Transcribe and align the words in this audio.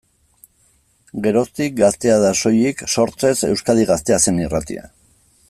Geroztik, 1.27 1.75
Gaztea 1.81 2.15
da, 2.25 2.33
soilik, 2.41 2.83
sortzez 2.95 3.35
Euskadi 3.51 3.87
Gaztea 3.93 4.21
zen 4.27 4.43
irratia. 4.47 4.91